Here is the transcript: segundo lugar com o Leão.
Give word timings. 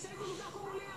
segundo 0.00 0.30
lugar 0.30 0.50
com 0.52 0.58
o 0.60 0.72
Leão. 0.72 0.89